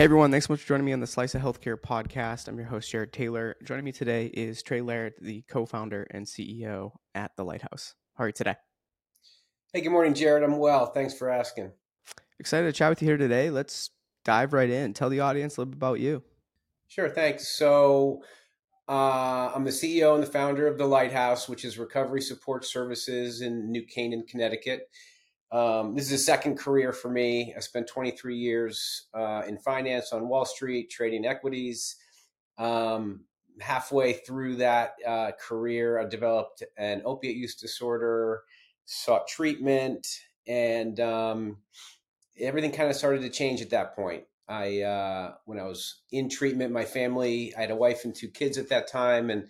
Hey 0.00 0.04
everyone, 0.04 0.30
thanks 0.30 0.46
so 0.46 0.54
much 0.54 0.62
for 0.62 0.68
joining 0.68 0.86
me 0.86 0.94
on 0.94 1.00
the 1.00 1.06
Slice 1.06 1.34
of 1.34 1.42
Healthcare 1.42 1.78
podcast. 1.78 2.48
I'm 2.48 2.56
your 2.56 2.68
host, 2.68 2.90
Jared 2.90 3.12
Taylor. 3.12 3.54
Joining 3.62 3.84
me 3.84 3.92
today 3.92 4.28
is 4.28 4.62
Trey 4.62 4.80
Laird, 4.80 5.12
the 5.20 5.42
co 5.42 5.66
founder 5.66 6.06
and 6.10 6.24
CEO 6.24 6.92
at 7.14 7.36
The 7.36 7.44
Lighthouse. 7.44 7.96
How 8.14 8.24
are 8.24 8.28
you 8.28 8.32
today? 8.32 8.56
Hey, 9.74 9.82
good 9.82 9.90
morning, 9.90 10.14
Jared. 10.14 10.42
I'm 10.42 10.56
well. 10.56 10.86
Thanks 10.86 11.12
for 11.12 11.28
asking. 11.28 11.72
Excited 12.38 12.64
to 12.64 12.72
chat 12.72 12.88
with 12.88 13.02
you 13.02 13.08
here 13.08 13.18
today. 13.18 13.50
Let's 13.50 13.90
dive 14.24 14.54
right 14.54 14.70
in. 14.70 14.94
Tell 14.94 15.10
the 15.10 15.20
audience 15.20 15.58
a 15.58 15.60
little 15.60 15.72
bit 15.72 15.76
about 15.76 16.00
you. 16.00 16.22
Sure, 16.88 17.10
thanks. 17.10 17.48
So, 17.48 18.22
uh, 18.88 19.52
I'm 19.54 19.64
the 19.64 19.70
CEO 19.70 20.14
and 20.14 20.22
the 20.22 20.32
founder 20.32 20.66
of 20.66 20.78
The 20.78 20.86
Lighthouse, 20.86 21.46
which 21.46 21.62
is 21.62 21.78
recovery 21.78 22.22
support 22.22 22.64
services 22.64 23.42
in 23.42 23.70
New 23.70 23.84
Canaan, 23.84 24.24
Connecticut. 24.26 24.88
Um, 25.52 25.94
this 25.94 26.06
is 26.06 26.12
a 26.12 26.24
second 26.24 26.56
career 26.56 26.92
for 26.92 27.10
me. 27.10 27.54
I 27.56 27.60
spent 27.60 27.88
23 27.88 28.36
years 28.36 29.08
uh, 29.14 29.42
in 29.46 29.58
finance 29.58 30.12
on 30.12 30.28
Wall 30.28 30.44
Street, 30.44 30.90
trading 30.90 31.26
equities. 31.26 31.96
Um, 32.58 33.24
halfway 33.60 34.12
through 34.12 34.56
that 34.56 34.94
uh, 35.06 35.32
career, 35.40 35.98
I 35.98 36.04
developed 36.04 36.62
an 36.76 37.02
opiate 37.04 37.36
use 37.36 37.56
disorder, 37.56 38.42
sought 38.84 39.26
treatment, 39.26 40.06
and 40.46 40.98
um, 41.00 41.58
everything 42.38 42.72
kind 42.72 42.88
of 42.88 42.96
started 42.96 43.22
to 43.22 43.30
change 43.30 43.60
at 43.60 43.70
that 43.70 43.96
point. 43.96 44.24
I, 44.48 44.82
uh, 44.82 45.34
when 45.44 45.58
I 45.58 45.64
was 45.64 46.02
in 46.10 46.28
treatment, 46.28 46.72
my 46.72 46.84
family, 46.84 47.54
I 47.56 47.62
had 47.62 47.70
a 47.70 47.76
wife 47.76 48.04
and 48.04 48.14
two 48.14 48.28
kids 48.28 48.58
at 48.58 48.68
that 48.70 48.88
time, 48.88 49.30
and 49.30 49.48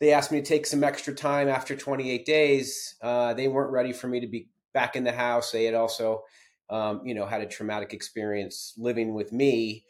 they 0.00 0.12
asked 0.12 0.32
me 0.32 0.40
to 0.40 0.46
take 0.46 0.66
some 0.66 0.84
extra 0.84 1.14
time 1.14 1.48
after 1.48 1.74
28 1.74 2.26
days. 2.26 2.96
Uh, 3.00 3.32
they 3.32 3.48
weren't 3.48 3.72
ready 3.72 3.92
for 3.92 4.06
me 4.06 4.20
to 4.20 4.26
be 4.26 4.48
back 4.74 4.96
in 4.96 5.04
the 5.04 5.12
house. 5.12 5.50
They 5.50 5.64
had 5.64 5.74
also, 5.74 6.24
um, 6.68 7.00
you 7.06 7.14
know, 7.14 7.24
had 7.24 7.40
a 7.40 7.46
traumatic 7.46 7.94
experience 7.94 8.74
living 8.76 9.14
with 9.14 9.32
me, 9.32 9.84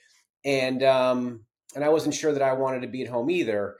and 0.44 0.82
um, 0.84 1.44
and 1.74 1.82
I 1.82 1.88
wasn't 1.88 2.14
sure 2.14 2.32
that 2.32 2.42
I 2.42 2.52
wanted 2.52 2.82
to 2.82 2.88
be 2.88 3.02
at 3.02 3.08
home 3.08 3.30
either. 3.30 3.76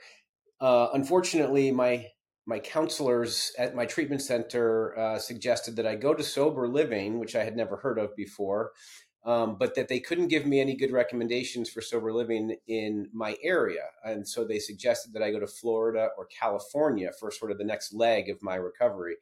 Uh, 0.61 0.89
unfortunately, 0.95 1.71
my 1.71 2.09
my 2.47 2.59
counselors 2.59 3.53
at 3.59 3.75
my 3.75 3.87
treatment 3.87 4.23
center 4.23 4.99
uh, 4.99 5.19
suggested 5.19 5.77
that 5.77 5.87
I 5.87 5.95
go 5.95 6.15
to 6.15 6.23
sober 6.23 6.69
living, 6.69 7.19
which 7.19 7.37
I 7.37 7.45
had 7.45 7.57
never 7.57 7.77
heard 7.77 7.99
of 7.99 8.15
before, 8.17 8.73
um, 9.25 9.57
but 9.59 9.75
that 9.77 9.89
they 9.89 10.01
couldn't 10.01 10.29
give 10.29 10.45
me 10.45 10.61
any 10.61 10.77
good 10.77 10.93
recommendations 10.93 11.71
for 11.71 11.81
sober 11.81 12.13
living 12.13 12.57
in 12.67 13.09
my 13.13 13.37
area. 13.43 13.85
And 14.05 14.29
so 14.29 14.45
they 14.45 14.59
suggested 14.59 15.15
that 15.15 15.23
I 15.23 15.31
go 15.31 15.41
to 15.41 15.47
Florida 15.47 16.09
or 16.19 16.27
California 16.27 17.11
for 17.19 17.31
sort 17.31 17.51
of 17.51 17.59
the 17.59 17.65
next 17.65 17.95
leg 17.95 18.29
of 18.29 18.43
my 18.43 18.57
recovery 18.57 19.17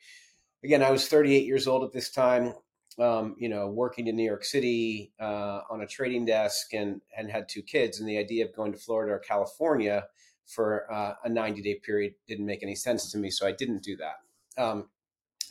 again, 0.64 0.82
I 0.82 0.91
was 0.91 1.08
38 1.08 1.44
years 1.44 1.66
old 1.66 1.84
at 1.84 1.92
this 1.92 2.10
time. 2.10 2.55
Um, 2.98 3.36
you 3.38 3.48
know, 3.48 3.68
working 3.68 4.06
in 4.06 4.16
New 4.16 4.24
York 4.24 4.44
City 4.44 5.12
uh, 5.19 5.60
on 5.70 5.80
a 5.80 5.86
trading 5.86 6.27
desk 6.27 6.74
and 6.74 7.00
and 7.16 7.30
had 7.30 7.48
two 7.48 7.62
kids, 7.62 7.98
and 7.98 8.08
the 8.08 8.19
idea 8.19 8.44
of 8.44 8.54
going 8.54 8.72
to 8.72 8.78
Florida 8.78 9.14
or 9.14 9.19
California 9.19 10.04
for 10.46 10.92
uh, 10.92 11.14
a 11.24 11.28
90 11.28 11.62
day 11.62 11.80
period 11.82 12.14
didn't 12.28 12.44
make 12.44 12.62
any 12.62 12.74
sense 12.74 13.10
to 13.12 13.19
me, 13.19 13.30
so 13.30 13.46
I 13.46 13.52
didn't 13.52 13.82
do 13.82 13.96
that. 13.96 14.62
Um, 14.62 14.91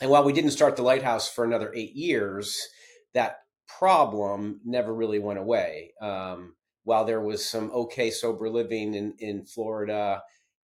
and 0.00 0.08
while 0.08 0.22
we 0.22 0.32
didn't 0.32 0.50
start 0.52 0.76
the 0.76 0.82
lighthouse 0.82 1.28
for 1.28 1.44
another 1.44 1.72
eight 1.74 1.94
years, 1.94 2.68
that 3.14 3.40
problem 3.66 4.60
never 4.64 4.94
really 4.94 5.18
went 5.18 5.38
away. 5.38 5.94
Um, 6.00 6.54
while 6.84 7.04
there 7.04 7.20
was 7.20 7.44
some 7.44 7.70
okay 7.72 8.10
sober 8.10 8.48
living 8.48 8.94
in 8.94 9.14
in 9.18 9.44
Florida 9.44 10.22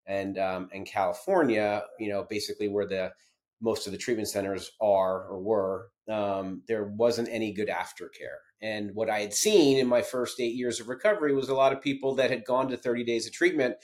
and 0.07 0.39
um, 0.39 0.69
and 0.73 0.87
California, 0.87 1.85
you 1.99 2.09
know, 2.09 2.27
basically 2.29 2.69
where 2.69 2.87
the 2.87 3.13
most 3.61 3.87
of 3.87 3.93
the 3.93 3.99
treatment 3.99 4.29
centers 4.29 4.71
are 4.81 5.27
or 5.29 5.41
were, 5.41 5.89
um, 6.11 6.63
there 6.69 6.85
wasn't 6.85 7.29
any 7.31 7.53
good 7.53 7.69
aftercare. 7.69 8.39
And 8.61 8.95
what 8.95 9.11
I 9.11 9.21
had 9.21 9.35
seen 9.35 9.79
in 9.79 9.87
my 9.87 10.03
first 10.03 10.41
eight 10.41 10.55
years 10.55 10.81
of 10.81 10.89
recovery 10.89 11.35
was 11.35 11.49
a 11.49 11.55
lot 11.55 11.73
of 11.73 11.81
people 11.81 12.15
that 12.17 12.31
had 12.31 12.45
gone 12.45 12.69
to 12.69 12.77
30 12.77 13.05
days 13.05 13.27
of 13.27 13.33
treatment 13.33 13.77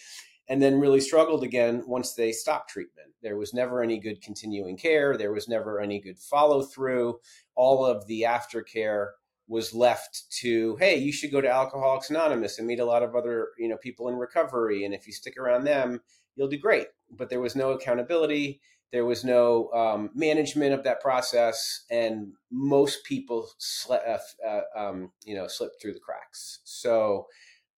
and 0.48 0.60
then 0.60 0.80
really 0.80 1.00
struggled 1.00 1.42
again 1.42 1.82
once 1.86 2.14
they 2.14 2.32
stopped 2.32 2.70
treatment. 2.70 3.08
There 3.22 3.36
was 3.36 3.54
never 3.54 3.82
any 3.82 3.98
good 3.98 4.20
continuing 4.20 4.76
care, 4.76 5.16
there 5.16 5.32
was 5.32 5.48
never 5.48 5.80
any 5.80 6.00
good 6.00 6.18
follow 6.18 6.62
through. 6.62 7.20
All 7.54 7.86
of 7.86 8.06
the 8.06 8.22
aftercare 8.22 9.08
was 9.48 9.74
left 9.74 10.24
to 10.30 10.76
hey 10.76 10.96
you 10.96 11.12
should 11.12 11.32
go 11.32 11.40
to 11.40 11.50
alcoholics 11.50 12.10
anonymous 12.10 12.58
and 12.58 12.66
meet 12.66 12.80
a 12.80 12.84
lot 12.84 13.02
of 13.02 13.14
other 13.14 13.48
you 13.58 13.68
know 13.68 13.76
people 13.76 14.08
in 14.08 14.14
recovery 14.14 14.84
and 14.84 14.94
if 14.94 15.06
you 15.06 15.12
stick 15.12 15.36
around 15.36 15.64
them 15.64 16.00
you'll 16.36 16.48
do 16.48 16.56
great 16.56 16.86
but 17.10 17.28
there 17.28 17.40
was 17.40 17.56
no 17.56 17.72
accountability 17.72 18.60
there 18.92 19.06
was 19.06 19.24
no 19.24 19.70
um, 19.72 20.10
management 20.14 20.74
of 20.74 20.84
that 20.84 21.00
process, 21.00 21.84
and 21.90 22.32
most 22.50 23.04
people 23.04 23.48
sli- 23.58 24.06
uh, 24.06 24.18
uh, 24.46 24.60
um, 24.76 25.12
you 25.24 25.34
know 25.34 25.48
slipped 25.48 25.80
through 25.80 25.94
the 25.94 26.00
cracks. 26.00 26.60
So 26.64 27.26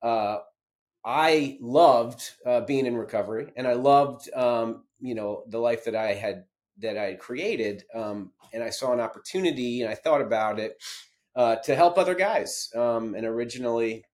uh, 0.02 0.38
I 1.04 1.58
loved 1.60 2.30
uh, 2.46 2.62
being 2.62 2.86
in 2.86 2.96
recovery, 2.96 3.52
and 3.56 3.68
I 3.68 3.74
loved 3.74 4.32
um, 4.34 4.84
you 5.00 5.14
know 5.14 5.44
the 5.48 5.58
life 5.58 5.84
that 5.84 5.94
I 5.94 6.14
had 6.14 6.44
that 6.78 6.96
I 6.96 7.04
had 7.04 7.18
created, 7.18 7.84
um, 7.94 8.32
and 8.52 8.64
I 8.64 8.70
saw 8.70 8.92
an 8.92 9.00
opportunity, 9.00 9.82
and 9.82 9.90
I 9.90 9.94
thought 9.94 10.22
about 10.22 10.58
it 10.58 10.82
uh, 11.36 11.56
to 11.56 11.74
help 11.74 11.98
other 11.98 12.14
guys. 12.14 12.70
Um, 12.74 13.14
and 13.14 13.26
originally, 13.26 14.04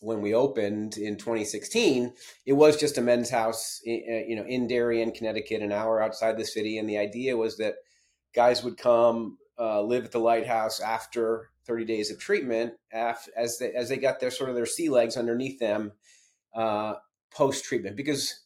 when 0.00 0.20
we 0.20 0.34
opened 0.34 0.96
in 0.96 1.16
2016, 1.16 2.12
it 2.46 2.52
was 2.52 2.76
just 2.76 2.98
a 2.98 3.02
men's 3.02 3.30
house, 3.30 3.80
you 3.84 4.36
know, 4.36 4.44
in 4.44 4.66
Darien, 4.66 5.12
Connecticut, 5.12 5.62
an 5.62 5.72
hour 5.72 6.02
outside 6.02 6.36
the 6.36 6.44
city. 6.44 6.78
And 6.78 6.88
the 6.88 6.98
idea 6.98 7.36
was 7.36 7.56
that 7.58 7.74
guys 8.34 8.62
would 8.62 8.76
come 8.76 9.38
uh, 9.58 9.82
live 9.82 10.04
at 10.04 10.12
the 10.12 10.18
lighthouse 10.18 10.80
after 10.80 11.50
30 11.66 11.84
days 11.84 12.10
of 12.10 12.18
treatment, 12.18 12.74
as 12.92 13.58
they 13.58 13.72
as 13.72 13.88
they 13.88 13.96
got 13.96 14.20
their 14.20 14.30
sort 14.30 14.50
of 14.50 14.56
their 14.56 14.66
sea 14.66 14.88
legs 14.88 15.16
underneath 15.16 15.58
them 15.58 15.92
uh, 16.54 16.94
post 17.32 17.64
treatment. 17.64 17.96
Because 17.96 18.40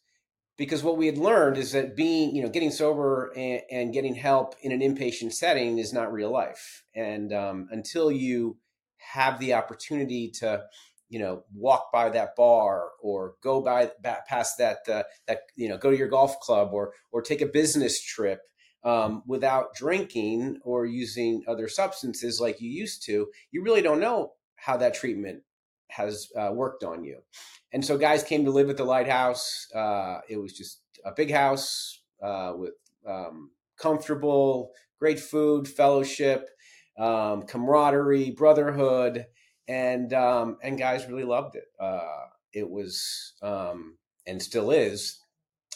because 0.58 0.82
what 0.82 0.96
we 0.96 1.06
had 1.06 1.18
learned 1.18 1.58
is 1.58 1.72
that 1.72 1.96
being 1.96 2.34
you 2.34 2.42
know 2.42 2.48
getting 2.48 2.70
sober 2.70 3.32
and, 3.36 3.62
and 3.70 3.92
getting 3.92 4.14
help 4.14 4.54
in 4.60 4.72
an 4.72 4.80
inpatient 4.80 5.32
setting 5.32 5.78
is 5.78 5.92
not 5.92 6.12
real 6.12 6.30
life, 6.30 6.84
and 6.94 7.32
um, 7.32 7.68
until 7.70 8.10
you 8.10 8.58
have 8.98 9.38
the 9.38 9.54
opportunity 9.54 10.30
to 10.30 10.64
you 11.08 11.18
know 11.18 11.44
walk 11.54 11.92
by 11.92 12.08
that 12.08 12.34
bar 12.36 12.90
or 13.00 13.34
go 13.42 13.60
by 13.60 13.90
past 14.28 14.58
that 14.58 14.78
uh, 14.88 15.02
that 15.26 15.40
you 15.54 15.68
know 15.68 15.78
go 15.78 15.90
to 15.90 15.96
your 15.96 16.08
golf 16.08 16.38
club 16.40 16.70
or 16.72 16.92
or 17.12 17.22
take 17.22 17.40
a 17.40 17.46
business 17.46 18.02
trip 18.02 18.40
um, 18.84 19.22
without 19.26 19.74
drinking 19.74 20.58
or 20.64 20.86
using 20.86 21.42
other 21.48 21.68
substances 21.68 22.40
like 22.40 22.60
you 22.60 22.70
used 22.70 23.04
to 23.04 23.28
you 23.50 23.62
really 23.62 23.82
don't 23.82 24.00
know 24.00 24.32
how 24.56 24.76
that 24.76 24.94
treatment 24.94 25.42
has 25.88 26.28
uh, 26.36 26.50
worked 26.52 26.82
on 26.82 27.04
you. 27.04 27.20
And 27.72 27.84
so 27.84 27.96
guys 27.96 28.24
came 28.24 28.44
to 28.44 28.50
live 28.50 28.70
at 28.70 28.76
the 28.76 28.84
lighthouse 28.84 29.66
uh, 29.74 30.18
it 30.28 30.36
was 30.38 30.52
just 30.52 30.80
a 31.04 31.12
big 31.12 31.30
house 31.30 32.02
uh, 32.22 32.52
with 32.56 32.74
um, 33.06 33.50
comfortable 33.78 34.72
great 34.98 35.20
food 35.20 35.68
fellowship 35.68 36.48
um, 36.98 37.42
camaraderie 37.42 38.30
brotherhood 38.30 39.26
and 39.68 40.12
um, 40.12 40.58
and 40.62 40.78
guys 40.78 41.06
really 41.06 41.24
loved 41.24 41.56
it. 41.56 41.66
Uh, 41.78 42.26
it 42.52 42.68
was 42.68 43.34
um, 43.42 43.98
and 44.26 44.42
still 44.42 44.70
is 44.70 45.18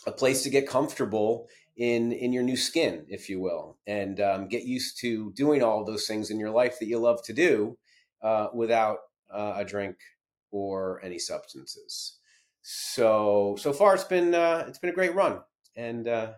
a 0.07 0.13
place 0.13 0.43
to 0.43 0.51
get 0.51 0.69
comfortable 0.69 1.49
in 1.77 2.13
in 2.13 2.33
your 2.33 2.43
new 2.43 2.57
skin, 2.57 3.07
if 3.09 3.29
you 3.29 3.41
will, 3.41 3.79
and 3.87 4.21
um, 4.21 4.49
get 4.49 4.65
used 4.65 4.99
to 5.01 5.33
doing 5.33 5.63
all 5.63 5.85
those 5.85 6.07
things 6.07 6.31
in 6.31 6.39
your 6.39 6.51
life 6.51 6.79
that 6.79 6.87
you 6.87 6.99
love 6.99 7.23
to 7.25 7.33
do 7.33 7.77
uh, 8.23 8.49
without 8.55 8.99
uh, 9.33 9.55
a 9.57 9.65
drink 9.65 9.97
or 10.51 11.01
any 11.05 11.19
substances. 11.19 12.19
So 12.63 13.57
so 13.59 13.73
far, 13.73 13.95
it's 13.95 14.05
been 14.05 14.35
uh, 14.35 14.65
it's 14.69 14.79
been 14.79 14.91
a 14.91 14.95
great 14.95 15.15
run, 15.15 15.41
and 15.77 16.07
uh, 16.07 16.33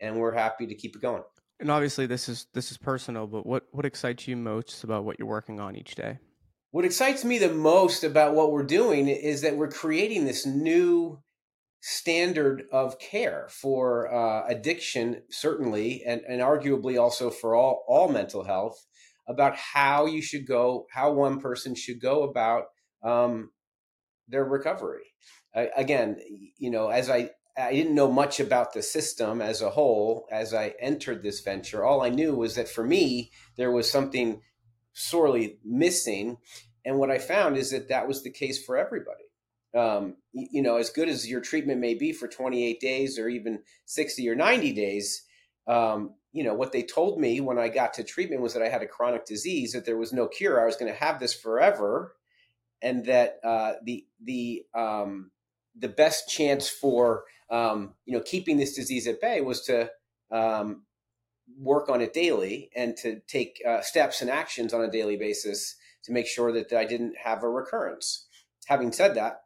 and 0.00 0.16
we're 0.16 0.34
happy 0.34 0.66
to 0.66 0.74
keep 0.74 0.96
it 0.96 1.02
going. 1.02 1.22
And 1.58 1.70
obviously, 1.70 2.06
this 2.06 2.28
is 2.28 2.46
this 2.54 2.70
is 2.70 2.78
personal, 2.78 3.26
but 3.26 3.44
what 3.44 3.66
what 3.72 3.84
excites 3.84 4.28
you 4.28 4.36
most 4.36 4.84
about 4.84 5.04
what 5.04 5.18
you're 5.18 5.28
working 5.28 5.60
on 5.60 5.76
each 5.76 5.94
day? 5.94 6.18
What 6.72 6.84
excites 6.84 7.24
me 7.24 7.38
the 7.38 7.52
most 7.52 8.04
about 8.04 8.34
what 8.34 8.52
we're 8.52 8.62
doing 8.62 9.08
is 9.08 9.40
that 9.40 9.56
we're 9.56 9.70
creating 9.70 10.24
this 10.24 10.46
new 10.46 11.20
standard 11.80 12.64
of 12.70 12.98
care 13.00 13.48
for 13.50 14.12
uh, 14.12 14.46
addiction, 14.46 15.22
certainly, 15.30 16.04
and, 16.06 16.20
and 16.28 16.40
arguably 16.40 17.00
also 17.00 17.30
for 17.30 17.56
all, 17.56 17.84
all 17.88 18.08
mental 18.08 18.44
health, 18.44 18.86
about 19.26 19.56
how 19.56 20.06
you 20.06 20.22
should 20.22 20.46
go, 20.46 20.86
how 20.92 21.12
one 21.12 21.40
person 21.40 21.74
should 21.74 22.00
go 22.00 22.22
about 22.22 22.66
um, 23.02 23.50
their 24.28 24.44
recovery. 24.44 25.12
Again, 25.54 26.18
you 26.56 26.70
know, 26.70 26.88
as 26.88 27.10
I 27.10 27.30
I 27.58 27.72
didn't 27.72 27.96
know 27.96 28.10
much 28.10 28.38
about 28.38 28.72
the 28.72 28.82
system 28.82 29.42
as 29.42 29.60
a 29.60 29.70
whole 29.70 30.28
as 30.30 30.54
I 30.54 30.74
entered 30.80 31.22
this 31.22 31.40
venture. 31.40 31.84
All 31.84 32.00
I 32.00 32.08
knew 32.08 32.34
was 32.34 32.54
that 32.54 32.68
for 32.68 32.84
me, 32.84 33.32
there 33.56 33.72
was 33.72 33.90
something 33.90 34.40
sorely 34.92 35.58
missing. 35.64 36.38
And 36.84 36.98
what 36.98 37.10
I 37.10 37.18
found 37.18 37.56
is 37.56 37.70
that 37.70 37.88
that 37.88 38.08
was 38.08 38.22
the 38.22 38.30
case 38.30 38.62
for 38.64 38.76
everybody. 38.76 39.24
Um, 39.76 40.16
you, 40.32 40.62
know, 40.62 40.78
as 40.78 40.90
good 40.90 41.08
as 41.08 41.28
your 41.28 41.40
treatment 41.40 41.80
may 41.80 41.94
be 41.94 42.12
for 42.12 42.26
28 42.26 42.80
days 42.80 43.18
or 43.18 43.28
even 43.28 43.62
60 43.86 44.28
or 44.28 44.34
90 44.34 44.72
days, 44.72 45.22
um, 45.68 46.14
you 46.32 46.42
know, 46.42 46.54
what 46.54 46.72
they 46.72 46.82
told 46.82 47.20
me 47.20 47.40
when 47.40 47.58
I 47.58 47.68
got 47.68 47.94
to 47.94 48.04
treatment 48.04 48.42
was 48.42 48.54
that 48.54 48.62
I 48.62 48.68
had 48.68 48.82
a 48.82 48.86
chronic 48.86 49.26
disease, 49.26 49.72
that 49.72 49.84
there 49.84 49.96
was 49.96 50.12
no 50.12 50.26
cure. 50.26 50.60
I 50.60 50.66
was 50.66 50.76
going 50.76 50.92
to 50.92 50.98
have 50.98 51.20
this 51.20 51.34
forever. 51.34 52.14
and 52.82 53.04
that 53.06 53.38
uh, 53.44 53.74
the 53.84 54.06
the 54.22 54.64
um, 54.74 55.30
the 55.76 55.88
best 55.88 56.28
chance 56.28 56.68
for 56.68 57.24
um, 57.50 57.94
you 58.06 58.16
know 58.16 58.22
keeping 58.22 58.56
this 58.56 58.74
disease 58.74 59.06
at 59.06 59.20
bay 59.20 59.40
was 59.40 59.62
to 59.62 59.90
um, 60.30 60.82
work 61.58 61.88
on 61.88 62.00
it 62.00 62.12
daily 62.12 62.70
and 62.74 62.96
to 62.98 63.20
take 63.26 63.60
uh, 63.66 63.80
steps 63.82 64.20
and 64.20 64.30
actions 64.30 64.72
on 64.72 64.82
a 64.82 64.90
daily 64.90 65.16
basis 65.16 65.76
to 66.04 66.12
make 66.12 66.26
sure 66.26 66.52
that 66.52 66.72
I 66.72 66.84
didn't 66.84 67.14
have 67.24 67.42
a 67.42 67.48
recurrence. 67.48 68.26
Having 68.66 68.92
said 68.92 69.14
that, 69.14 69.42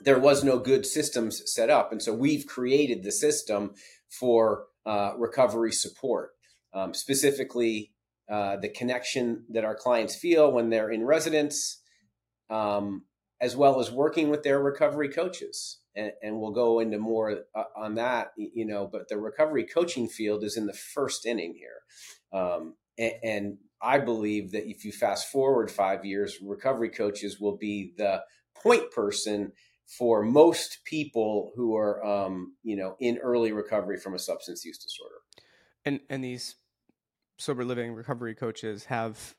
there 0.00 0.18
was 0.18 0.42
no 0.42 0.58
good 0.58 0.84
systems 0.84 1.42
set 1.46 1.70
up, 1.70 1.92
and 1.92 2.02
so 2.02 2.12
we've 2.12 2.46
created 2.46 3.02
the 3.02 3.12
system 3.12 3.74
for 4.08 4.64
uh, 4.84 5.12
recovery 5.16 5.72
support, 5.72 6.30
um, 6.74 6.92
specifically 6.92 7.92
uh, 8.30 8.56
the 8.56 8.68
connection 8.68 9.44
that 9.50 9.64
our 9.64 9.74
clients 9.74 10.16
feel 10.16 10.50
when 10.50 10.70
they're 10.70 10.90
in 10.90 11.04
residence, 11.04 11.80
um, 12.50 13.04
as 13.42 13.56
well 13.56 13.80
as 13.80 13.90
working 13.90 14.30
with 14.30 14.44
their 14.44 14.60
recovery 14.60 15.08
coaches. 15.08 15.80
And, 15.94 16.12
and 16.22 16.40
we'll 16.40 16.52
go 16.52 16.78
into 16.80 16.98
more 16.98 17.40
uh, 17.54 17.64
on 17.76 17.96
that, 17.96 18.32
you 18.38 18.64
know. 18.64 18.88
But 18.90 19.08
the 19.08 19.18
recovery 19.18 19.64
coaching 19.64 20.08
field 20.08 20.42
is 20.44 20.56
in 20.56 20.66
the 20.66 20.72
first 20.72 21.26
inning 21.26 21.54
here, 21.54 22.40
um, 22.40 22.76
and, 22.96 23.12
and 23.22 23.58
I 23.82 23.98
believe 23.98 24.52
that 24.52 24.66
if 24.66 24.86
you 24.86 24.92
fast 24.92 25.30
forward 25.30 25.70
five 25.70 26.06
years, 26.06 26.38
recovery 26.40 26.88
coaches 26.88 27.38
will 27.38 27.58
be 27.58 27.92
the 27.98 28.22
point 28.54 28.90
person 28.92 29.52
for 29.98 30.22
most 30.22 30.78
people 30.84 31.52
who 31.56 31.76
are, 31.76 32.02
um, 32.02 32.54
you 32.62 32.76
know, 32.76 32.96
in 33.00 33.18
early 33.18 33.52
recovery 33.52 33.98
from 33.98 34.14
a 34.14 34.18
substance 34.18 34.64
use 34.64 34.78
disorder. 34.78 35.16
And 35.84 36.00
and 36.08 36.24
these 36.24 36.54
sober 37.38 37.64
living 37.64 37.92
recovery 37.92 38.34
coaches 38.34 38.86
have 38.86 39.34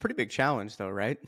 pretty 0.00 0.14
big 0.14 0.30
challenge, 0.30 0.76
though, 0.76 0.88
right? 0.88 1.18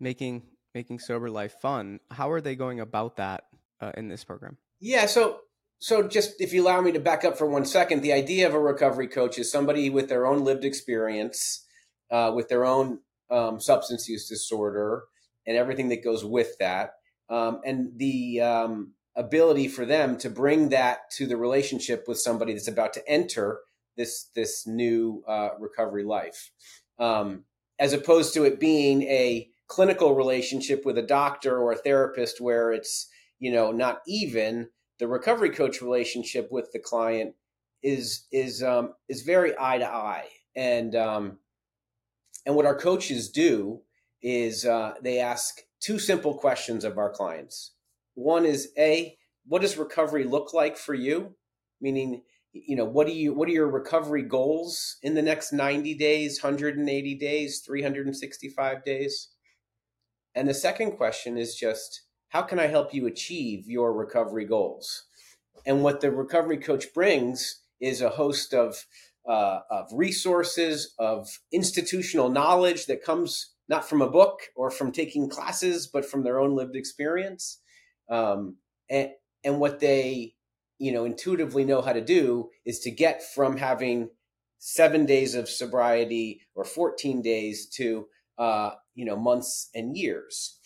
Making 0.00 0.42
making 0.74 0.98
sober 0.98 1.30
life 1.30 1.54
fun. 1.60 2.00
How 2.10 2.30
are 2.30 2.40
they 2.40 2.56
going 2.56 2.80
about 2.80 3.16
that 3.16 3.44
uh, 3.80 3.92
in 3.96 4.08
this 4.08 4.24
program? 4.24 4.56
Yeah, 4.80 5.06
so 5.06 5.40
so 5.78 6.06
just 6.06 6.40
if 6.40 6.52
you 6.52 6.62
allow 6.62 6.80
me 6.80 6.92
to 6.92 7.00
back 7.00 7.24
up 7.24 7.38
for 7.38 7.46
one 7.46 7.64
second, 7.64 8.02
the 8.02 8.12
idea 8.12 8.46
of 8.46 8.54
a 8.54 8.60
recovery 8.60 9.08
coach 9.08 9.38
is 9.38 9.50
somebody 9.50 9.88
with 9.90 10.08
their 10.08 10.26
own 10.26 10.44
lived 10.44 10.64
experience, 10.64 11.64
uh, 12.10 12.32
with 12.34 12.48
their 12.48 12.64
own 12.64 13.00
um, 13.30 13.60
substance 13.60 14.08
use 14.08 14.28
disorder, 14.28 15.04
and 15.46 15.56
everything 15.56 15.88
that 15.88 16.04
goes 16.04 16.24
with 16.24 16.58
that, 16.58 16.94
um, 17.30 17.60
and 17.64 17.92
the 17.96 18.40
um, 18.40 18.92
ability 19.16 19.68
for 19.68 19.86
them 19.86 20.18
to 20.18 20.28
bring 20.28 20.68
that 20.68 21.10
to 21.12 21.26
the 21.26 21.36
relationship 21.36 22.04
with 22.06 22.18
somebody 22.18 22.52
that's 22.52 22.68
about 22.68 22.92
to 22.92 23.08
enter 23.08 23.60
this 23.96 24.30
this 24.34 24.66
new 24.66 25.22
uh, 25.26 25.50
recovery 25.58 26.04
life, 26.04 26.50
um, 26.98 27.44
as 27.78 27.92
opposed 27.92 28.34
to 28.34 28.44
it 28.44 28.60
being 28.60 29.02
a 29.02 29.48
clinical 29.70 30.14
relationship 30.14 30.84
with 30.84 30.98
a 30.98 31.02
doctor 31.02 31.56
or 31.56 31.72
a 31.72 31.76
therapist 31.76 32.40
where 32.40 32.72
it's 32.72 33.08
you 33.38 33.52
know 33.52 33.70
not 33.70 34.00
even 34.06 34.68
the 34.98 35.08
recovery 35.08 35.50
coach 35.50 35.80
relationship 35.80 36.48
with 36.50 36.70
the 36.72 36.78
client 36.78 37.34
is 37.82 38.26
is 38.32 38.62
um, 38.62 38.94
is 39.08 39.22
very 39.22 39.54
eye 39.58 39.78
to 39.78 39.86
eye. 39.86 40.28
And 40.56 40.94
um, 40.94 41.38
and 42.44 42.54
what 42.54 42.66
our 42.66 42.76
coaches 42.76 43.30
do 43.30 43.80
is 44.22 44.64
uh, 44.64 44.94
they 45.02 45.18
ask 45.18 45.60
two 45.80 45.98
simple 45.98 46.34
questions 46.34 46.84
of 46.84 46.98
our 46.98 47.10
clients. 47.10 47.72
One 48.14 48.44
is 48.44 48.72
a 48.76 49.16
what 49.46 49.62
does 49.62 49.78
recovery 49.78 50.24
look 50.24 50.52
like 50.52 50.76
for 50.76 50.94
you? 50.94 51.36
Meaning 51.80 52.22
you 52.52 52.76
know 52.76 52.84
what 52.84 53.06
do 53.06 53.12
you 53.12 53.32
what 53.32 53.48
are 53.48 53.52
your 53.52 53.70
recovery 53.70 54.22
goals 54.22 54.96
in 55.02 55.14
the 55.14 55.22
next 55.22 55.52
90 55.52 55.94
days 55.94 56.42
180 56.42 57.14
days 57.14 57.62
365 57.64 58.84
days 58.84 59.28
and 60.34 60.48
the 60.48 60.54
second 60.54 60.92
question 60.92 61.36
is 61.36 61.54
just 61.54 62.02
how 62.28 62.42
can 62.42 62.58
I 62.58 62.66
help 62.66 62.94
you 62.94 63.06
achieve 63.06 63.68
your 63.68 63.92
recovery 63.92 64.44
goals? 64.44 65.04
And 65.66 65.82
what 65.82 66.00
the 66.00 66.10
recovery 66.10 66.58
coach 66.58 66.94
brings 66.94 67.62
is 67.80 68.00
a 68.00 68.08
host 68.08 68.54
of, 68.54 68.86
uh, 69.28 69.60
of 69.70 69.88
resources, 69.92 70.94
of 70.98 71.28
institutional 71.52 72.28
knowledge 72.28 72.86
that 72.86 73.04
comes 73.04 73.52
not 73.68 73.88
from 73.88 74.00
a 74.00 74.10
book 74.10 74.40
or 74.56 74.70
from 74.70 74.92
taking 74.92 75.28
classes, 75.28 75.86
but 75.86 76.04
from 76.04 76.22
their 76.22 76.40
own 76.40 76.54
lived 76.54 76.76
experience. 76.76 77.60
Um, 78.08 78.56
and, 78.88 79.10
and 79.44 79.60
what 79.60 79.80
they 79.80 80.34
you 80.80 80.90
know 80.90 81.04
intuitively 81.04 81.64
know 81.64 81.82
how 81.82 81.92
to 81.92 82.00
do 82.00 82.48
is 82.64 82.80
to 82.80 82.90
get 82.90 83.22
from 83.22 83.58
having 83.58 84.08
seven 84.58 85.06
days 85.06 85.34
of 85.34 85.48
sobriety 85.48 86.40
or 86.54 86.64
14 86.64 87.22
days 87.22 87.66
to 87.66 88.06
uh, 88.38 88.70
you 89.00 89.06
know 89.06 89.16
months 89.16 89.70
and 89.74 89.96
years. 89.96 90.58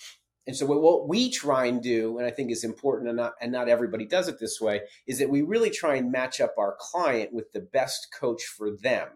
And 0.47 0.57
so 0.57 0.67
what 0.67 1.09
we 1.09 1.31
try 1.31 1.67
and 1.67 1.81
do, 1.83 2.19
and 2.19 2.27
I 2.27 2.31
think 2.31 2.51
is 2.51 2.65
important, 2.65 3.09
and 3.09 3.17
not 3.17 3.35
and 3.41 3.53
not 3.53 3.69
everybody 3.69 4.07
does 4.07 4.27
it 4.27 4.41
this 4.41 4.61
way, 4.61 4.81
is 5.07 5.21
that 5.21 5.31
we 5.31 5.43
really 5.43 5.71
try 5.71 5.95
and 5.95 6.11
match 6.11 6.41
up 6.41 6.55
our 6.59 6.77
client 6.79 7.33
with 7.33 7.53
the 7.53 7.61
best 7.61 8.09
coach 8.19 8.43
for 8.43 8.73
them. 8.73 9.09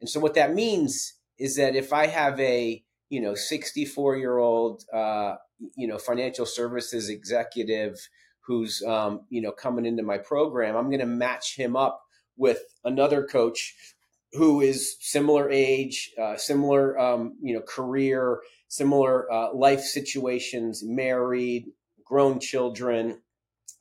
And 0.00 0.08
so 0.08 0.20
what 0.20 0.34
that 0.34 0.54
means 0.54 1.14
is 1.36 1.56
that 1.56 1.74
if 1.74 1.92
I 1.92 2.06
have 2.06 2.38
a 2.38 2.84
you 3.08 3.20
know 3.20 3.34
64 3.34 4.16
year 4.18 4.38
old 4.38 4.84
uh, 4.94 5.34
you 5.76 5.88
know 5.88 5.98
financial 5.98 6.46
services 6.46 7.08
executive 7.08 7.96
who's 8.46 8.82
um, 8.84 9.22
you 9.30 9.42
know 9.42 9.50
coming 9.50 9.84
into 9.84 10.04
my 10.04 10.18
program, 10.18 10.76
I'm 10.76 10.90
going 10.90 11.00
to 11.00 11.06
match 11.06 11.56
him 11.56 11.74
up 11.74 12.02
with 12.36 12.62
another 12.84 13.26
coach 13.26 13.74
who 14.32 14.60
is 14.60 14.96
similar 15.00 15.50
age, 15.50 16.12
uh, 16.20 16.36
similar 16.36 16.98
um, 16.98 17.36
you 17.42 17.54
know 17.54 17.60
career, 17.60 18.40
similar 18.70 19.30
uh, 19.30 19.52
life 19.52 19.80
situations, 19.80 20.82
married, 20.82 21.66
grown 22.04 22.38
children, 22.38 23.20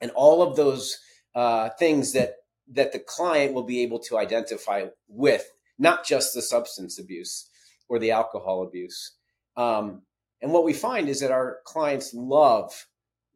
and 0.01 0.11
all 0.11 0.41
of 0.41 0.55
those 0.55 0.97
uh, 1.35 1.69
things 1.79 2.11
that 2.13 2.33
that 2.71 2.91
the 2.91 2.99
client 2.99 3.53
will 3.53 3.63
be 3.63 3.81
able 3.81 3.99
to 3.99 4.17
identify 4.17 4.85
with, 5.07 5.49
not 5.79 6.05
just 6.05 6.33
the 6.33 6.41
substance 6.41 6.99
abuse 6.99 7.49
or 7.87 7.97
the 7.97 8.11
alcohol 8.11 8.61
abuse. 8.63 9.13
Um, 9.57 10.03
and 10.41 10.51
what 10.51 10.63
we 10.63 10.73
find 10.73 11.09
is 11.09 11.19
that 11.21 11.31
our 11.31 11.59
clients 11.65 12.13
love 12.13 12.87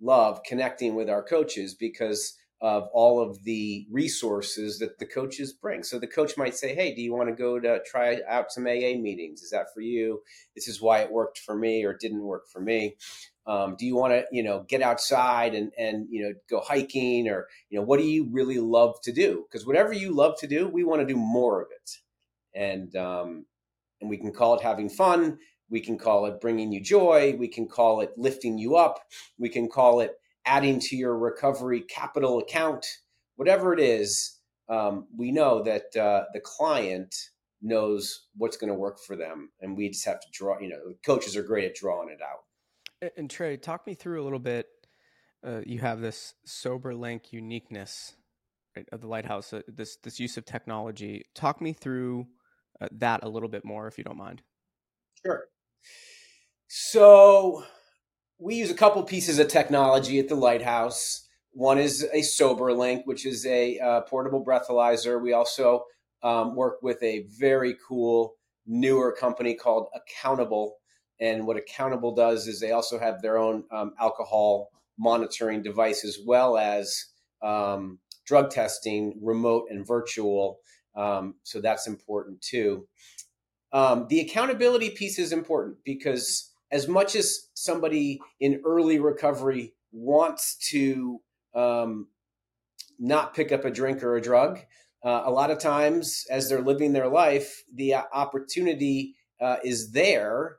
love 0.02 0.42
connecting 0.44 0.96
with 0.96 1.10
our 1.10 1.24
coaches 1.24 1.74
because 1.74 2.34
of 2.64 2.88
all 2.94 3.22
of 3.22 3.44
the 3.44 3.86
resources 3.92 4.80
that 4.80 4.98
the 4.98 5.06
coaches 5.06 5.52
bring. 5.52 5.84
So 5.84 6.00
the 6.00 6.08
coach 6.08 6.38
might 6.38 6.56
say, 6.56 6.74
"Hey, 6.74 6.96
do 6.96 7.02
you 7.02 7.14
want 7.14 7.28
to 7.28 7.36
go 7.36 7.60
to 7.60 7.84
try 7.86 8.22
out 8.26 8.54
some 8.54 8.66
AA 8.66 8.96
meetings? 8.98 9.42
Is 9.42 9.50
that 9.50 9.74
for 9.74 9.82
you? 9.82 10.24
This 10.56 10.70
is 10.70 10.82
why 10.82 11.00
it 11.02 11.12
worked 11.12 11.38
for 11.38 11.58
me 11.58 11.84
or 11.84 11.94
didn't 11.94 12.24
work 12.24 12.48
for 12.48 12.62
me. 12.62 12.96
Um, 13.46 13.76
do 13.78 13.86
you 13.86 13.98
want 13.98 14.14
to, 14.14 14.26
you 14.32 14.44
know, 14.44 14.66
get 14.70 14.82
outside 14.82 15.54
and 15.54 15.74
and 15.78 16.08
you 16.10 16.24
know 16.24 16.34
go 16.50 16.62
hiking 16.62 17.28
or 17.28 17.50
you 17.70 17.78
know 17.78 17.86
what 17.86 18.00
do 18.00 18.06
you 18.06 18.30
really 18.32 18.60
love 18.60 18.96
to 19.04 19.12
do? 19.12 19.46
Because 19.52 19.68
whatever 19.68 19.92
you 19.92 20.16
love 20.16 20.40
to 20.40 20.48
do, 20.48 20.70
we 20.70 20.86
want 20.86 21.02
to 21.02 21.14
do 21.14 21.18
more 21.18 21.62
of 21.62 21.68
it, 21.70 21.98
and 22.58 22.96
um, 22.96 23.46
and 24.00 24.10
we 24.10 24.18
can 24.18 24.32
call 24.32 24.56
it 24.56 24.62
having 24.62 24.90
fun. 24.90 25.38
We 25.70 25.82
can 25.82 25.98
call 25.98 26.28
it 26.28 26.40
bringing 26.40 26.72
you 26.72 26.80
joy. 26.80 27.36
We 27.38 27.50
can 27.50 27.68
call 27.68 28.00
it 28.00 28.12
lifting 28.16 28.58
you 28.58 28.78
up. 28.78 29.00
We 29.38 29.50
can 29.50 29.68
call 29.68 30.00
it 30.00 30.14
adding 30.46 30.80
to 30.80 30.96
your 30.96 31.18
recovery 31.18 31.82
capital 31.82 32.40
account, 32.40 32.86
whatever 33.36 33.74
it 33.74 33.80
is, 33.80 34.40
um, 34.70 35.08
we 35.16 35.32
know 35.32 35.64
that 35.64 35.96
uh, 35.96 36.24
the 36.34 36.40
client 36.40 37.14
knows 37.62 38.28
what's 38.36 38.58
going 38.58 38.72
to 38.72 38.78
work 38.78 39.00
for 39.06 39.16
them, 39.16 39.50
and 39.62 39.78
we 39.78 39.90
just 39.90 40.06
have 40.06 40.20
to 40.20 40.28
draw. 40.32 40.60
You 40.60 40.70
know, 40.70 40.94
coaches 41.06 41.36
are 41.36 41.44
great 41.44 41.66
at 41.66 41.76
drawing 41.76 42.10
it 42.10 42.20
out. 42.22 43.12
And 43.18 43.30
Trey, 43.30 43.58
talk 43.58 43.86
me 43.86 43.94
through 43.94 44.22
a 44.22 44.24
little 44.24 44.40
bit. 44.40 44.68
Uh, 45.46 45.62
you 45.66 45.80
have 45.80 46.00
this 46.00 46.34
SoberLink 46.48 47.32
uniqueness 47.34 48.16
right, 48.76 48.88
of 48.92 49.02
the 49.02 49.08
Lighthouse. 49.08 49.52
Uh, 49.54 49.62
this 49.68 49.98
this 50.04 50.20
use 50.20 50.38
of 50.38 50.46
technology. 50.46 51.26
Talk 51.36 51.62
me 51.62 51.74
through 51.74 52.28
uh, 52.82 52.88
that 52.92 53.24
a 53.24 53.30
little 53.30 53.50
bit 53.50 53.66
more, 53.66 53.88
if 53.88 53.98
you 53.98 54.04
don't 54.04 54.18
mind. 54.18 54.42
Sure. 55.26 55.46
So 56.68 57.64
we 58.44 58.56
use 58.56 58.70
a 58.70 58.76
couple 58.76 59.02
pieces 59.04 59.40
of 59.40 59.48
technology 59.48 60.20
at 60.20 60.28
the 60.28 60.36
lighthouse. 60.36 61.30
One 61.54 61.78
is 61.78 62.04
a 62.12 62.20
SoberLink, 62.20 63.04
which 63.06 63.26
is 63.26 63.46
a 63.46 63.80
uh, 63.80 64.02
portable 64.02 64.44
breathalyzer. 64.44 65.22
We 65.22 65.32
also 65.32 65.86
um, 66.24 66.54
work 66.54 66.82
with 66.82 67.02
a 67.02 67.26
very 67.40 67.78
cool 67.88 68.36
newer 68.68 69.14
company 69.14 69.54
called 69.56 69.88
Accountable. 69.96 70.76
And 71.22 71.48
what 71.48 71.56
Accountable 71.56 72.16
does 72.16 72.48
is 72.48 72.60
they 72.60 72.72
also 72.74 73.00
have 73.00 73.22
their 73.22 73.38
own 73.38 73.64
um, 73.72 73.94
alcohol 73.98 74.72
monitoring 75.00 75.64
device 75.64 76.04
as 76.04 76.18
well 76.26 76.58
as 76.58 77.06
um, 77.42 78.00
drug 78.26 78.50
testing, 78.50 79.18
remote 79.22 79.68
and 79.70 79.88
virtual. 79.88 80.60
Um, 80.96 81.36
so 81.44 81.62
that's 81.62 81.88
important 81.88 82.42
too. 82.42 82.88
Um, 83.72 84.08
the 84.10 84.20
accountability 84.20 84.90
piece 84.90 85.18
is 85.18 85.32
important 85.32 85.78
because 85.86 86.53
as 86.74 86.88
much 86.88 87.16
as 87.16 87.50
somebody 87.54 88.20
in 88.40 88.62
early 88.66 89.00
recovery 89.00 89.74
wants 89.92 90.58
to 90.72 91.22
um, 91.54 92.08
not 93.00 93.36
pick 93.36 93.52
up 93.52 93.64
a 93.64 93.70
drink 93.70 94.04
or 94.04 94.16
a 94.16 94.22
drug, 94.22 94.60
uh, 95.06 95.22
a 95.26 95.32
lot 95.32 95.52
of 95.52 95.60
times 95.60 96.26
as 96.32 96.50
they're 96.50 96.62
living 96.62 96.92
their 96.92 97.08
life, 97.08 97.64
the 97.74 97.94
uh, 97.94 98.02
opportunity 98.12 99.16
uh, 99.40 99.58
is 99.64 99.92
there. 99.92 100.58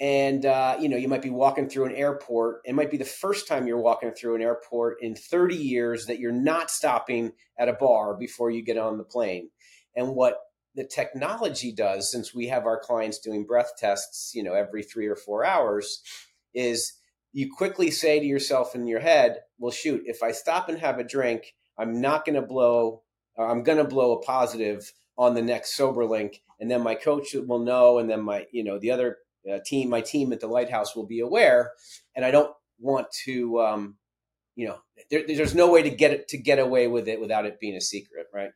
and 0.00 0.44
uh, 0.44 0.76
you 0.80 0.88
know 0.88 0.96
you 0.96 1.08
might 1.08 1.22
be 1.22 1.30
walking 1.30 1.68
through 1.68 1.86
an 1.86 1.94
airport 1.94 2.60
it 2.64 2.74
might 2.74 2.90
be 2.90 2.96
the 2.96 3.04
first 3.04 3.48
time 3.48 3.66
you're 3.66 3.80
walking 3.80 4.12
through 4.12 4.36
an 4.36 4.42
airport 4.42 5.02
in 5.02 5.14
30 5.16 5.56
years 5.56 6.06
that 6.06 6.20
you're 6.20 6.30
not 6.30 6.70
stopping 6.70 7.32
at 7.58 7.68
a 7.68 7.72
bar 7.72 8.14
before 8.16 8.50
you 8.50 8.62
get 8.62 8.78
on 8.78 8.96
the 8.96 9.04
plane 9.04 9.50
and 9.96 10.14
what 10.14 10.38
the 10.78 10.84
technology 10.84 11.72
does 11.72 12.10
since 12.10 12.32
we 12.32 12.46
have 12.46 12.64
our 12.64 12.78
clients 12.78 13.18
doing 13.18 13.44
breath 13.44 13.72
tests 13.76 14.32
you 14.34 14.42
know 14.42 14.54
every 14.54 14.82
three 14.82 15.06
or 15.06 15.16
four 15.16 15.44
hours 15.44 16.02
is 16.54 16.94
you 17.32 17.50
quickly 17.52 17.90
say 17.90 18.18
to 18.18 18.26
yourself 18.26 18.74
in 18.74 18.86
your 18.86 19.00
head 19.00 19.40
well 19.58 19.72
shoot 19.72 20.02
if 20.06 20.22
i 20.22 20.30
stop 20.30 20.68
and 20.68 20.78
have 20.78 20.98
a 20.98 21.04
drink 21.04 21.54
i'm 21.78 22.00
not 22.00 22.24
going 22.24 22.40
to 22.40 22.46
blow 22.46 23.02
i'm 23.36 23.62
going 23.62 23.78
to 23.78 23.84
blow 23.84 24.12
a 24.12 24.22
positive 24.22 24.92
on 25.16 25.34
the 25.34 25.42
next 25.42 25.76
SoberLink 25.76 26.36
and 26.60 26.70
then 26.70 26.80
my 26.80 26.94
coach 26.94 27.34
will 27.34 27.58
know 27.58 27.98
and 27.98 28.08
then 28.08 28.22
my 28.22 28.46
you 28.52 28.62
know 28.62 28.78
the 28.78 28.92
other 28.92 29.18
uh, 29.50 29.58
team, 29.64 29.88
my 29.88 30.00
team 30.00 30.32
at 30.32 30.40
the 30.40 30.46
lighthouse 30.46 30.94
will 30.94 31.06
be 31.06 31.20
aware. 31.20 31.72
And 32.14 32.24
I 32.24 32.30
don't 32.30 32.54
want 32.78 33.06
to, 33.24 33.60
um, 33.60 33.96
you 34.56 34.68
know, 34.68 34.78
there, 35.10 35.24
there's 35.26 35.54
no 35.54 35.70
way 35.70 35.82
to 35.82 35.90
get 35.90 36.12
it 36.12 36.28
to 36.28 36.38
get 36.38 36.58
away 36.58 36.88
with 36.88 37.08
it 37.08 37.20
without 37.20 37.46
it 37.46 37.60
being 37.60 37.76
a 37.76 37.80
secret, 37.80 38.26
right? 38.32 38.50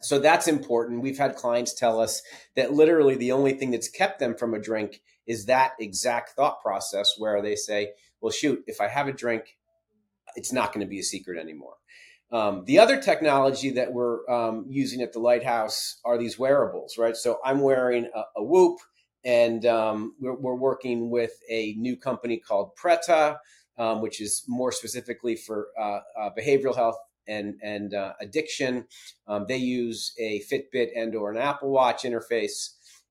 So 0.00 0.18
that's 0.18 0.48
important. 0.48 1.02
We've 1.02 1.18
had 1.18 1.36
clients 1.36 1.74
tell 1.74 2.00
us 2.00 2.22
that 2.56 2.72
literally 2.72 3.14
the 3.14 3.32
only 3.32 3.54
thing 3.54 3.70
that's 3.70 3.88
kept 3.88 4.18
them 4.18 4.34
from 4.34 4.54
a 4.54 4.60
drink 4.60 5.00
is 5.26 5.46
that 5.46 5.72
exact 5.78 6.30
thought 6.30 6.60
process 6.62 7.14
where 7.18 7.40
they 7.42 7.54
say, 7.54 7.92
well, 8.20 8.32
shoot, 8.32 8.62
if 8.66 8.80
I 8.80 8.88
have 8.88 9.08
a 9.08 9.12
drink, 9.12 9.56
it's 10.36 10.52
not 10.52 10.72
going 10.72 10.84
to 10.84 10.90
be 10.90 10.98
a 10.98 11.04
secret 11.04 11.38
anymore. 11.38 11.74
Um, 12.30 12.64
the 12.64 12.78
other 12.78 13.00
technology 13.00 13.70
that 13.72 13.92
we're 13.92 14.28
um, 14.30 14.64
using 14.68 15.02
at 15.02 15.12
the 15.12 15.18
lighthouse 15.18 16.00
are 16.04 16.16
these 16.16 16.38
wearables, 16.38 16.96
right? 16.96 17.14
So 17.14 17.38
I'm 17.44 17.60
wearing 17.60 18.08
a, 18.14 18.22
a 18.36 18.42
Whoop 18.42 18.78
and 19.24 19.66
um, 19.66 20.14
we're, 20.18 20.34
we're, 20.34 20.54
working 20.54 21.10
with 21.10 21.32
a 21.48 21.74
new 21.74 21.96
company 21.96 22.38
called 22.38 22.70
Pretaa, 22.76 23.36
um, 23.78 24.00
which 24.00 24.20
is 24.20 24.44
more 24.48 24.72
specifically 24.72 25.36
for 25.36 25.68
uh, 25.78 26.00
uh, 26.18 26.30
behavioral 26.36 26.74
health 26.74 26.96
and 27.26 27.54
and 27.62 27.94
uh, 27.94 28.12
addiction. 28.20 28.86
Um, 29.26 29.46
they 29.48 29.56
use 29.56 30.12
a 30.18 30.42
Fitbit 30.50 30.88
and 30.96 31.14
or 31.14 31.30
an 31.30 31.38
Apple 31.38 31.70
Watch 31.70 32.02
interface. 32.02 32.70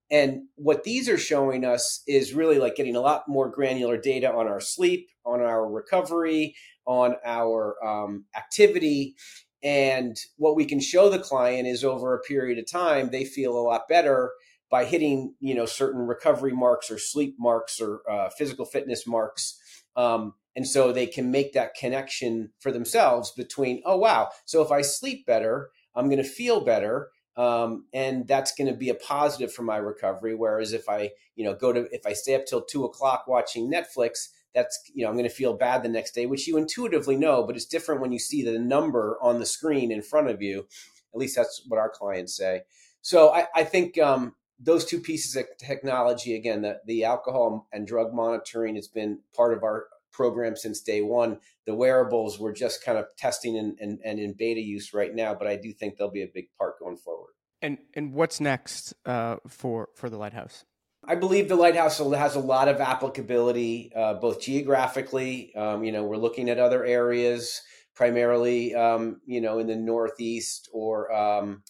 And 0.10 0.44
what 0.56 0.84
these 0.84 1.08
are 1.08 1.18
showing 1.18 1.63
us 1.63 2.03
is 2.06 2.34
really 2.34 2.60
like 2.60 2.75
getting 2.75 2.98
a 2.98 3.01
lot 3.01 3.30
more 3.30 3.50
granular 3.50 3.98
data 3.98 4.30
on 4.32 4.46
our 4.48 4.60
sleep, 4.60 5.08
on 5.25 5.39
our 5.39 5.70
recovery, 5.72 6.53
on 6.86 7.15
our 7.25 7.77
um, 7.86 8.25
activity. 8.36 9.15
And 9.63 10.18
what 10.36 10.58
we 10.58 10.65
can 10.65 10.82
show 10.82 11.10
the 11.10 11.20
client 11.20 11.68
is 11.68 11.84
over 11.84 12.13
a 12.13 12.22
period 12.22 12.60
of 12.60 12.70
time, 12.70 13.10
they 13.10 13.24
feel 13.24 13.58
a 13.58 13.62
lot 13.62 13.88
better 13.88 14.32
by 14.72 14.86
hitting 14.86 15.36
you 15.39 15.53
know 15.53 15.65
certain 15.65 16.01
recovery 16.01 16.53
marks 16.53 16.89
or 16.89 16.98
sleep 16.98 17.36
marks 17.38 17.80
or 17.80 18.01
uh, 18.10 18.30
physical 18.30 18.65
fitness 18.65 19.06
marks 19.06 19.60
um, 19.96 20.34
and 20.55 20.67
so 20.67 20.91
they 20.91 21.08
can 21.08 21.31
make 21.31 21.53
that 21.53 21.74
connection 21.74 22.51
for 22.60 22.72
themselves 22.72 23.31
between 23.31 23.81
oh 23.86 23.98
wow 23.98 24.29
so 24.46 24.62
if 24.62 24.72
i 24.72 24.81
sleep 24.81 25.25
better 25.25 25.70
i'm 25.96 26.05
going 26.05 26.17
to 26.17 26.24
feel 26.24 26.62
better 26.62 27.10
um, 27.38 27.86
and 27.93 28.27
that's 28.27 28.53
going 28.53 28.67
to 28.67 28.77
be 28.77 28.89
a 28.89 28.96
positive 28.96 29.53
for 29.53 29.63
my 29.63 29.77
recovery. 29.77 30.36
Whereas 30.36 30.74
if 30.74 30.89
i 30.89 31.12
you 31.36 31.46
know 31.46 31.55
go 31.55 31.72
to 31.72 31.88
if 31.91 32.05
i 32.05 32.13
stay 32.13 32.36
up 32.36 32.46
till 32.46 32.62
two 32.62 32.84
o'clock 32.84 33.25
watching 33.27 33.72
netflix 33.72 34.27
that's 34.53 34.91
you 34.93 35.03
know 35.03 35.10
i'm 35.10 35.15
going 35.15 35.27
to 35.27 35.34
feel 35.34 35.53
bad 35.53 35.81
the 35.81 35.89
next 35.89 36.12
day 36.12 36.25
which 36.25 36.48
you 36.48 36.58
intuitively 36.58 37.15
know 37.15 37.43
but 37.43 37.55
it's 37.55 37.65
different 37.65 38.01
when 38.01 38.12
you 38.12 38.20
see 38.20 38.43
the 38.43 38.60
number 38.60 39.17
on 39.22 39.39
the 39.39 39.46
screen 39.46 39.91
in 39.91 40.01
front 40.01 40.29
of 40.29 40.41
you. 40.41 40.67
At 41.13 41.20
least 41.20 41.36
that's 41.36 41.63
what 41.67 41.79
our 41.79 41.89
clients 41.89 42.36
say. 42.36 42.62
So 43.01 43.29
i, 43.34 43.48
I 43.55 43.63
think 43.63 43.98
um, 43.98 44.36
those 44.60 44.86
two 44.86 45.00
pieces 45.00 45.36
of 45.36 45.46
technology 45.58 46.36
again 46.36 46.62
the, 46.62 46.79
the 46.86 47.05
alcohol 47.05 47.67
and 47.72 47.88
drug 47.88 48.13
monitoring 48.13 48.75
has 48.75 48.88
been 48.88 49.20
part 49.36 49.53
of 49.53 49.63
our 49.63 49.86
program 50.12 50.56
since 50.56 50.82
day 50.82 51.01
one 51.01 51.39
the 51.65 51.75
wearables 51.75 52.39
we're 52.39 52.53
just 52.53 52.84
kind 52.84 52.98
of 52.98 53.06
testing 53.18 53.58
and, 53.58 53.77
and, 53.80 54.00
and 54.03 54.20
in 54.20 54.34
beta 54.34 54.62
use 54.62 54.94
right 54.94 55.13
now 55.15 55.34
but 55.34 55.48
i 55.48 55.56
do 55.56 55.72
think 55.72 55.98
they'll 55.98 56.12
be 56.12 56.24
a 56.24 56.32
big 56.34 56.46
part 56.58 56.80
going 56.80 56.98
forward 56.98 57.34
and 57.62 57.77
and 57.94 58.13
what's 58.13 58.39
next 58.39 58.94
uh, 59.06 59.38
for 59.48 59.89
for 59.96 60.10
the 60.10 60.18
lighthouse 60.18 60.65
I 61.03 61.15
believe 61.15 61.50
the 61.50 61.56
lighthouse 61.56 61.98
has 61.98 62.36
a 62.36 62.39
lot 62.39 62.68
of 62.68 62.80
applicability, 62.80 63.91
uh, 63.96 64.13
both 64.15 64.39
geographically. 64.39 65.53
Um, 65.56 65.84
you 65.84 65.91
know, 65.91 66.03
we're 66.03 66.18
looking 66.18 66.48
at 66.48 66.60
other 66.60 66.86
areas, 66.86 67.62
primarily, 67.96 68.75
um, 68.75 69.20
you 69.25 69.41
know, 69.41 69.58
in 69.58 69.65
the 69.65 69.75
Northeast 69.75 70.70
or 70.72 71.12
um, 71.12 71.63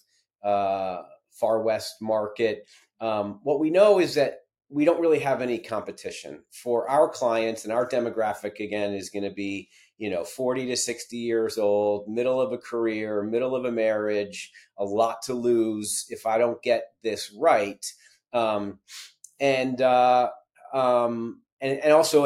uh, 0.43 1.03
far 1.31 1.62
west 1.62 2.01
market. 2.01 2.65
Um, 3.00 3.39
what 3.43 3.60
we 3.60 3.69
know 3.69 4.00
is 4.00 4.15
that 4.15 4.40
we 4.72 4.86
don't 4.86 5.01
really 5.01 5.20
have 5.20 5.42
any 5.42 5.60
competition. 5.60 6.44
For 6.51 6.90
our 6.90 7.10
clients 7.10 7.66
and 7.66 7.74
our 7.74 7.88
demographic 7.88 8.60
again 8.60 8.94
is 8.94 9.10
going 9.10 9.24
to 9.24 9.32
be 9.32 9.70
you 9.98 10.10
know 10.10 10.24
40 10.24 10.66
to 10.68 10.78
60 10.78 11.16
years 11.16 11.60
old 11.60 12.08
middle 12.08 12.42
of 12.42 12.51
a 12.51 12.58
career 12.58 13.22
middle 13.22 13.56
of 13.56 13.66
a 13.66 13.72
marriage 13.72 14.51
a 14.80 14.84
lot 14.84 15.22
to 15.25 15.36
lose 15.36 16.08
if 16.10 16.25
i 16.25 16.40
don't 16.40 16.60
get 16.63 16.86
this 17.04 17.32
right. 17.40 17.86
Um, 18.34 18.80
and 19.40 19.82
uh, 19.82 20.30
um, 20.74 21.42
and, 21.60 21.80
and 21.80 21.94
also 21.94 22.25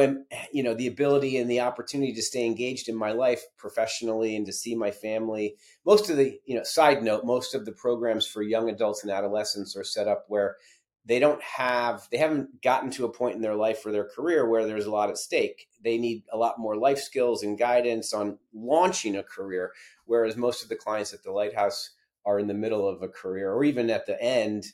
you 0.51 0.63
know 0.63 0.73
the 0.73 0.87
ability 0.87 1.37
and 1.37 1.49
the 1.49 1.61
opportunity 1.61 2.13
to 2.13 2.21
stay 2.21 2.45
engaged 2.45 2.87
in 2.87 2.95
my 2.95 3.11
life 3.11 3.43
professionally 3.57 4.35
and 4.35 4.45
to 4.45 4.53
see 4.53 4.75
my 4.75 4.91
family. 4.91 5.55
Most 5.85 6.09
of 6.09 6.17
the 6.17 6.39
you 6.45 6.55
know 6.55 6.63
side 6.63 7.03
note 7.03 7.25
most 7.25 7.55
of 7.55 7.65
the 7.65 7.71
programs 7.71 8.27
for 8.27 8.41
young 8.41 8.69
adults 8.69 9.03
and 9.03 9.11
adolescents 9.11 9.75
are 9.75 9.83
set 9.83 10.07
up 10.07 10.25
where 10.27 10.57
they 11.05 11.19
don't 11.19 11.41
have 11.41 12.07
they 12.11 12.17
haven't 12.17 12.61
gotten 12.61 12.89
to 12.91 13.05
a 13.05 13.11
point 13.11 13.35
in 13.35 13.41
their 13.41 13.55
life 13.55 13.85
or 13.85 13.91
their 13.91 14.07
career 14.07 14.47
where 14.49 14.65
there's 14.65 14.85
a 14.85 14.91
lot 14.91 15.09
at 15.09 15.17
stake 15.17 15.67
they 15.83 15.97
need 15.97 16.23
a 16.31 16.37
lot 16.37 16.59
more 16.59 16.75
life 16.75 16.99
skills 16.99 17.43
and 17.43 17.59
guidance 17.59 18.13
on 18.13 18.37
launching 18.53 19.15
a 19.15 19.23
career 19.23 19.71
whereas 20.05 20.35
most 20.35 20.63
of 20.63 20.69
the 20.69 20.75
clients 20.75 21.13
at 21.13 21.23
the 21.23 21.31
lighthouse 21.31 21.91
are 22.25 22.39
in 22.39 22.47
the 22.47 22.53
middle 22.53 22.87
of 22.87 23.01
a 23.01 23.07
career 23.07 23.51
or 23.51 23.63
even 23.63 23.89
at 23.89 24.05
the 24.05 24.21
end 24.21 24.65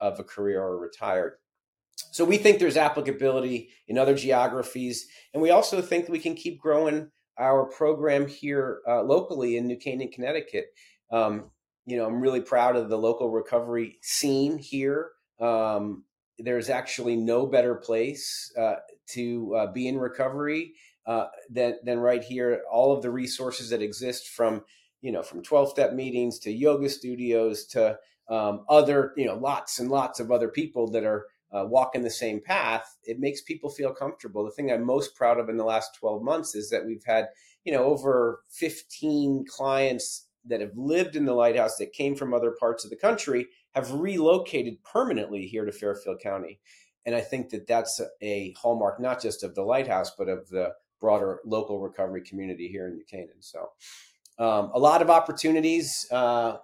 of 0.00 0.18
a 0.18 0.24
career 0.24 0.62
or 0.62 0.78
retired 0.78 1.34
so 2.10 2.24
we 2.24 2.38
think 2.38 2.58
there's 2.58 2.76
applicability 2.76 3.70
in 3.86 3.98
other 3.98 4.14
geographies, 4.14 5.06
and 5.32 5.42
we 5.42 5.50
also 5.50 5.80
think 5.80 6.08
we 6.08 6.18
can 6.18 6.34
keep 6.34 6.60
growing 6.60 7.10
our 7.38 7.66
program 7.66 8.26
here 8.26 8.80
uh, 8.86 9.02
locally 9.02 9.56
in 9.56 9.66
New 9.66 9.76
Canaan, 9.76 10.10
Connecticut. 10.12 10.66
Um, 11.10 11.50
you 11.86 11.96
know, 11.96 12.06
I'm 12.06 12.20
really 12.20 12.40
proud 12.40 12.76
of 12.76 12.88
the 12.88 12.98
local 12.98 13.30
recovery 13.30 13.98
scene 14.02 14.58
here. 14.58 15.10
Um, 15.40 16.04
there's 16.38 16.70
actually 16.70 17.16
no 17.16 17.46
better 17.46 17.74
place 17.74 18.52
uh, 18.58 18.76
to 19.08 19.54
uh, 19.54 19.72
be 19.72 19.88
in 19.88 19.98
recovery 19.98 20.74
uh, 21.06 21.26
than 21.50 21.76
than 21.84 21.98
right 21.98 22.22
here. 22.22 22.62
All 22.70 22.92
of 22.92 23.02
the 23.02 23.10
resources 23.10 23.70
that 23.70 23.82
exist 23.82 24.28
from 24.28 24.62
you 25.02 25.12
know 25.12 25.22
from 25.22 25.42
12 25.42 25.70
step 25.70 25.92
meetings 25.92 26.38
to 26.40 26.52
yoga 26.52 26.88
studios 26.88 27.66
to 27.66 27.98
um, 28.28 28.64
other 28.68 29.12
you 29.16 29.26
know 29.26 29.34
lots 29.34 29.78
and 29.78 29.90
lots 29.90 30.20
of 30.20 30.30
other 30.30 30.48
people 30.48 30.90
that 30.90 31.04
are 31.04 31.26
uh, 31.52 31.64
walk 31.66 31.94
the 32.02 32.10
same 32.10 32.40
path, 32.40 32.96
it 33.04 33.18
makes 33.18 33.40
people 33.40 33.70
feel 33.70 33.92
comfortable. 33.92 34.44
The 34.44 34.50
thing 34.50 34.70
I'm 34.70 34.84
most 34.84 35.16
proud 35.16 35.38
of 35.38 35.48
in 35.48 35.56
the 35.56 35.64
last 35.64 35.94
12 35.98 36.22
months 36.22 36.54
is 36.54 36.70
that 36.70 36.86
we've 36.86 37.04
had, 37.04 37.28
you 37.64 37.72
know, 37.72 37.84
over 37.84 38.42
15 38.50 39.44
clients 39.48 40.26
that 40.46 40.60
have 40.60 40.76
lived 40.76 41.16
in 41.16 41.24
the 41.24 41.34
lighthouse 41.34 41.76
that 41.76 41.92
came 41.92 42.14
from 42.14 42.32
other 42.32 42.54
parts 42.58 42.84
of 42.84 42.90
the 42.90 42.96
country 42.96 43.48
have 43.74 43.92
relocated 43.92 44.82
permanently 44.82 45.46
here 45.46 45.64
to 45.64 45.72
Fairfield 45.72 46.20
County. 46.20 46.60
And 47.06 47.14
I 47.14 47.20
think 47.20 47.50
that 47.50 47.66
that's 47.66 48.00
a 48.22 48.54
hallmark 48.58 49.00
not 49.00 49.22
just 49.22 49.42
of 49.42 49.54
the 49.54 49.62
lighthouse, 49.62 50.12
but 50.16 50.28
of 50.28 50.48
the 50.48 50.72
broader 51.00 51.40
local 51.44 51.80
recovery 51.80 52.22
community 52.22 52.68
here 52.68 52.86
in 52.86 52.94
New 52.94 53.04
Canaan. 53.04 53.40
So, 53.40 53.70
um, 54.38 54.70
a 54.74 54.78
lot 54.78 55.02
of 55.02 55.10
opportunities. 55.10 56.06
Uh, 56.10 56.56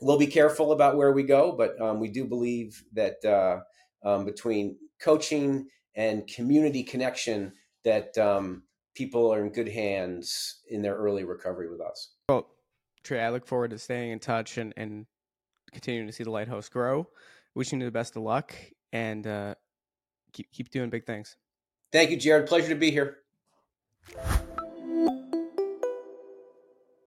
we'll 0.00 0.18
be 0.18 0.26
careful 0.26 0.72
about 0.72 0.96
where 0.96 1.12
we 1.12 1.22
go, 1.22 1.52
but 1.52 1.80
um, 1.80 2.00
we 2.00 2.08
do 2.08 2.24
believe 2.24 2.82
that 2.92 3.24
uh, 3.24 3.60
um, 4.06 4.24
between 4.24 4.76
coaching 5.00 5.68
and 5.94 6.26
community 6.26 6.82
connection 6.82 7.52
that 7.84 8.16
um, 8.18 8.62
people 8.94 9.32
are 9.32 9.40
in 9.44 9.50
good 9.50 9.68
hands 9.68 10.60
in 10.68 10.82
their 10.82 10.94
early 10.94 11.24
recovery 11.24 11.70
with 11.70 11.80
us. 11.80 12.12
Well, 12.28 12.48
Trey, 13.02 13.20
I 13.20 13.30
look 13.30 13.46
forward 13.46 13.70
to 13.70 13.78
staying 13.78 14.12
in 14.12 14.18
touch 14.18 14.58
and, 14.58 14.72
and 14.76 15.06
continuing 15.70 16.06
to 16.06 16.12
see 16.12 16.24
the 16.24 16.30
lighthouse 16.30 16.68
grow. 16.68 17.08
Wishing 17.54 17.80
you 17.80 17.86
the 17.86 17.92
best 17.92 18.16
of 18.16 18.22
luck 18.22 18.54
and 18.92 19.26
uh, 19.26 19.54
keep 20.32 20.50
keep 20.52 20.70
doing 20.70 20.90
big 20.90 21.04
things. 21.04 21.36
Thank 21.92 22.10
you, 22.10 22.16
Jared. 22.16 22.46
Pleasure 22.46 22.68
to 22.68 22.74
be 22.76 22.90
here. 22.90 23.18